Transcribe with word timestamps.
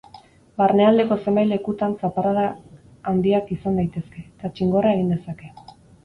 Barnealdeko 0.59 1.15
zenbait 1.25 1.49
lekutan 1.49 1.91
zaparradak 2.03 3.03
handiak 3.11 3.51
izan 3.57 3.77
daitezke, 3.81 4.23
eta 4.31 4.51
txingorra 4.55 4.95
egin 4.95 5.13
dezake. 5.17 5.51